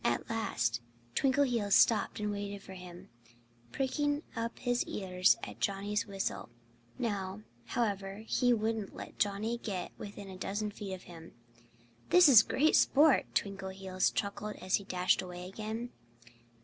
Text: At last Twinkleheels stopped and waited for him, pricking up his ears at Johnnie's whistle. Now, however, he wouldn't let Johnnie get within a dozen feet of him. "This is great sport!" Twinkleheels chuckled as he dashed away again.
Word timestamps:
At 0.03 0.31
last 0.31 0.81
Twinkleheels 1.13 1.75
stopped 1.75 2.19
and 2.19 2.31
waited 2.31 2.63
for 2.63 2.73
him, 2.73 3.09
pricking 3.71 4.23
up 4.35 4.57
his 4.57 4.83
ears 4.85 5.37
at 5.43 5.59
Johnnie's 5.59 6.07
whistle. 6.07 6.49
Now, 6.97 7.41
however, 7.65 8.23
he 8.25 8.51
wouldn't 8.51 8.95
let 8.95 9.19
Johnnie 9.19 9.59
get 9.59 9.91
within 9.99 10.27
a 10.27 10.39
dozen 10.39 10.71
feet 10.71 10.93
of 10.95 11.03
him. 11.03 11.33
"This 12.09 12.27
is 12.27 12.41
great 12.41 12.75
sport!" 12.75 13.27
Twinkleheels 13.35 14.11
chuckled 14.11 14.55
as 14.55 14.77
he 14.77 14.85
dashed 14.85 15.21
away 15.21 15.47
again. 15.47 15.91